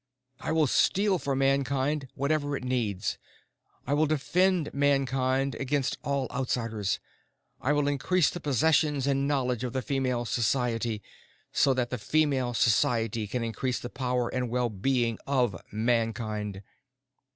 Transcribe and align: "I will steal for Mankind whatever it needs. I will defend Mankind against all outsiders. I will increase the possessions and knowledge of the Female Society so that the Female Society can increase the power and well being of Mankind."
"I 0.39 0.51
will 0.51 0.65
steal 0.65 1.19
for 1.19 1.35
Mankind 1.35 2.07
whatever 2.15 2.57
it 2.57 2.63
needs. 2.63 3.19
I 3.85 3.93
will 3.93 4.07
defend 4.07 4.73
Mankind 4.73 5.53
against 5.53 5.99
all 6.03 6.27
outsiders. 6.31 6.99
I 7.61 7.71
will 7.73 7.87
increase 7.87 8.31
the 8.31 8.39
possessions 8.39 9.05
and 9.05 9.27
knowledge 9.27 9.63
of 9.63 9.73
the 9.73 9.83
Female 9.83 10.25
Society 10.25 11.03
so 11.51 11.75
that 11.75 11.91
the 11.91 11.99
Female 11.99 12.55
Society 12.55 13.27
can 13.27 13.43
increase 13.43 13.79
the 13.79 13.91
power 13.91 14.27
and 14.29 14.49
well 14.49 14.69
being 14.71 15.19
of 15.27 15.55
Mankind." 15.71 16.63